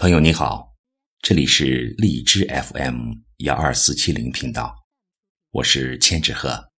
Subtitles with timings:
[0.00, 0.76] 朋友你好，
[1.22, 4.72] 这里是荔枝 FM 幺二四七零频道，
[5.50, 6.70] 我是千纸鹤。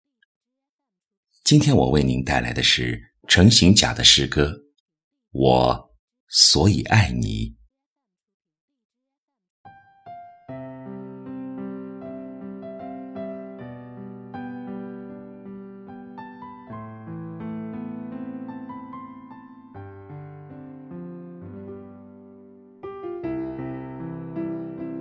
[1.44, 4.52] 今天我为您带来的是成行甲的诗歌
[5.32, 5.94] 《我
[6.30, 7.50] 所以爱你》。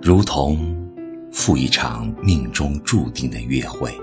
[0.08, 0.74] 如同
[1.30, 3.94] 赴一场命中注定的约会，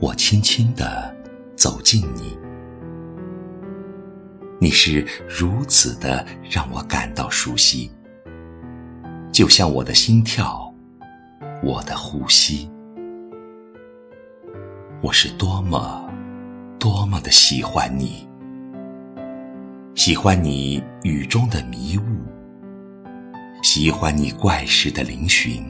[0.00, 1.14] 我轻轻地
[1.54, 2.38] 走近你，
[4.58, 7.90] 你是如此的让我感到熟悉，
[9.30, 10.72] 就像我的心跳，
[11.62, 12.70] 我的呼吸。
[15.02, 16.10] 我是多么
[16.78, 18.26] 多么的喜欢你，
[19.94, 22.02] 喜欢你雨中的迷雾。
[23.62, 25.62] 喜欢你怪石的嶙峋，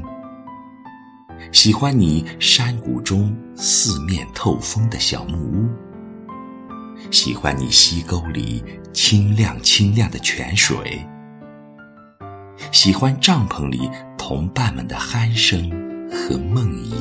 [1.50, 5.68] 喜欢你山谷中四面透风的小木屋，
[7.10, 11.00] 喜欢你溪沟里清亮清亮的泉水，
[12.70, 15.70] 喜欢帐篷里同伴们的鼾声
[16.10, 16.94] 和梦呓。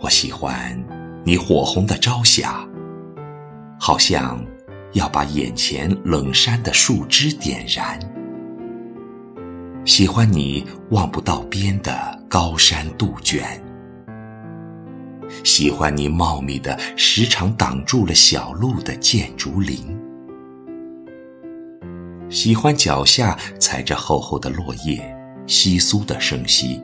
[0.00, 0.82] 我喜欢
[1.24, 2.66] 你火红的朝霞，
[3.78, 4.42] 好像。
[4.92, 7.98] 要把眼前冷杉的树枝点燃，
[9.84, 13.40] 喜欢你望不到边的高山杜鹃，
[15.44, 19.96] 喜欢你茂密的时常挡住了小路的箭竹林，
[22.28, 25.00] 喜欢脚下踩着厚厚的落叶
[25.46, 26.82] 窸窣的声息，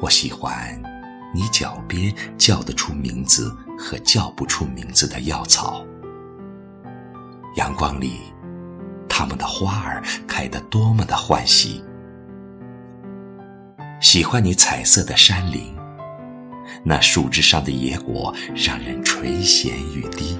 [0.00, 0.93] 我喜欢。
[1.34, 5.84] 你脚边叫得出名字和叫不出名字的药草，
[7.56, 8.20] 阳光里，
[9.08, 11.82] 它们的花儿开得多么的欢喜。
[14.00, 15.74] 喜欢你彩色的山林，
[16.84, 20.38] 那树枝上的野果让人垂涎欲滴。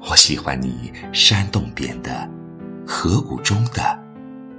[0.00, 2.30] 我喜欢你山洞边的、
[2.86, 3.98] 河谷中的，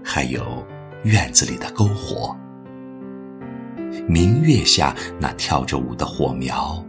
[0.03, 0.67] 还有
[1.03, 2.35] 院子里的篝火。
[4.07, 6.83] 明月下那跳着舞的火苗，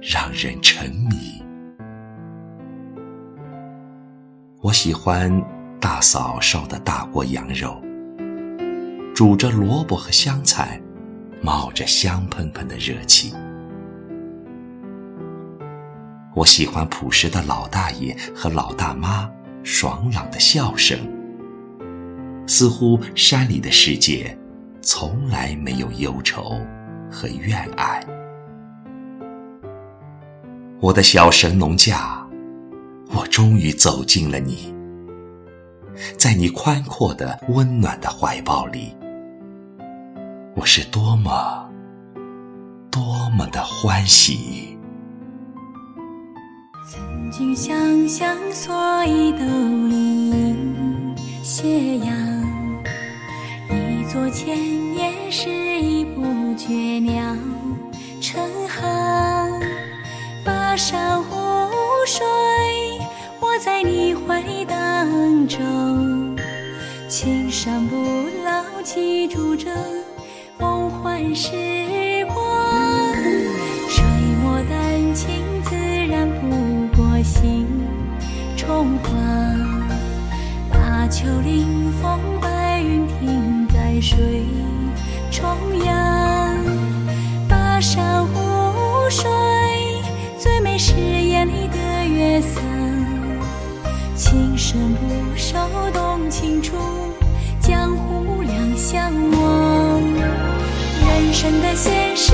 [0.00, 1.42] 让人沉迷。
[4.62, 5.30] 我喜欢
[5.80, 7.80] 大嫂烧的大锅羊肉，
[9.14, 10.80] 煮着萝卜和香菜，
[11.40, 13.32] 冒着香喷喷的热气。
[16.34, 19.30] 我喜欢朴实的老大爷和老大妈
[19.62, 20.98] 爽朗的笑声，
[22.46, 24.36] 似乎山里的世界。
[24.86, 26.60] 从来没有忧愁
[27.10, 28.00] 和怨爱。
[30.80, 32.24] 我的小神农架，
[33.12, 34.72] 我终于走进了你，
[36.16, 38.96] 在你宽阔的、温暖的怀抱里，
[40.54, 41.68] 我是多么
[42.88, 44.78] 多么的欢喜。
[46.88, 47.76] 曾经想
[48.06, 49.38] 象所以都
[49.88, 50.54] 林
[51.42, 52.45] 斜阳。
[54.30, 54.56] 千
[54.92, 56.22] 年是一部
[56.56, 57.34] 绝鸟
[58.20, 59.60] 成行，
[60.44, 61.36] 巴山湖
[62.06, 62.26] 水
[63.40, 66.36] 我在你怀里当中，
[67.08, 69.70] 青山不老记住这
[70.58, 73.14] 梦幻时光，
[73.88, 74.04] 水
[74.42, 75.74] 墨丹青自
[76.10, 77.66] 然不过心
[78.56, 79.10] 中花，
[80.70, 81.85] 把秋林
[84.00, 84.44] 水
[85.30, 85.48] 重
[85.84, 86.56] 阳，
[87.48, 89.24] 巴山湖水
[90.38, 92.60] 最美是眼里的月色，
[94.14, 95.58] 情深不寿
[95.92, 96.76] 动情处，
[97.60, 100.00] 江湖两相望。
[101.08, 102.32] 人生的现实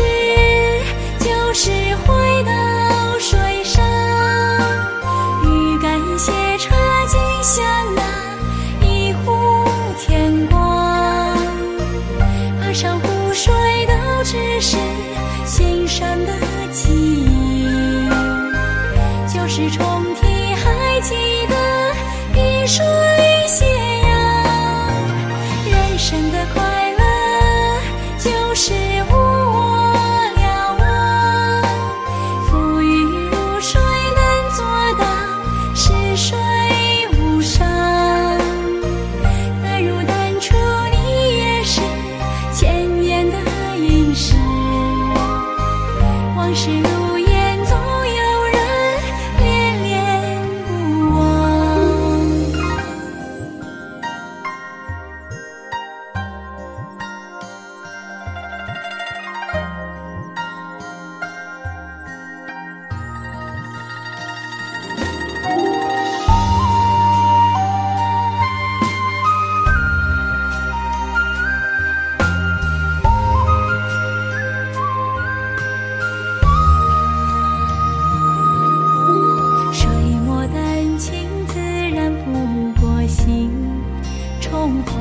[84.63, 84.95] 风帆，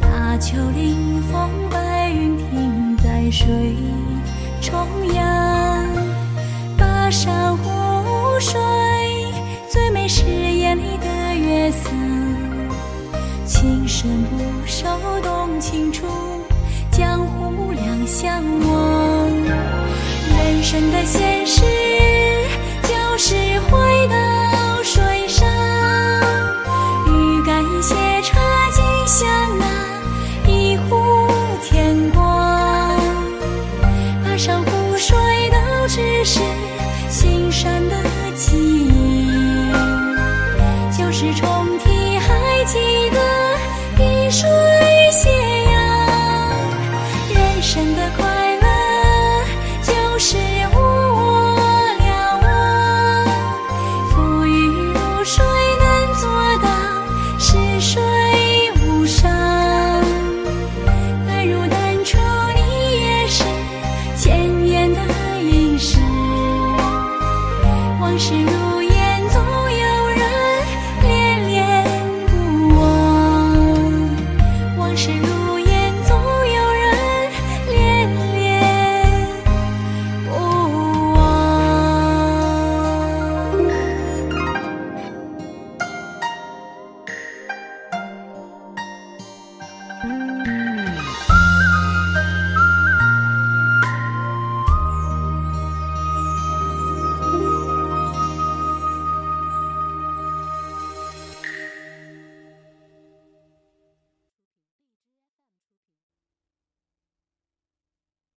[0.00, 3.76] 大丘临风，白云停在水
[4.62, 5.84] 中央，
[6.78, 8.58] 巴山湖水
[9.68, 11.90] 最美是眼里的月色，
[13.44, 14.86] 情深不寿
[15.22, 16.06] 动情处，
[16.90, 19.30] 江湖两相望，
[20.38, 21.87] 人生的现实。
[68.18, 68.67] 是，如。